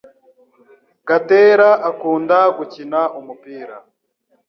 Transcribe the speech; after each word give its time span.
Gatera 1.07 1.69
akunda 1.89 2.37
gukina 2.57 2.99
umupira 3.19 3.75